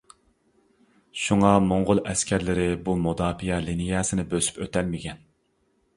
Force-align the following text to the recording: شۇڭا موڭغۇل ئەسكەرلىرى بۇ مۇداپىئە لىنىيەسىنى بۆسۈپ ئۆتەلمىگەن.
شۇڭا 1.23 1.51
موڭغۇل 1.65 2.01
ئەسكەرلىرى 2.13 2.65
بۇ 2.89 2.97
مۇداپىئە 3.05 3.63
لىنىيەسىنى 3.69 4.29
بۆسۈپ 4.33 4.63
ئۆتەلمىگەن. 4.65 5.27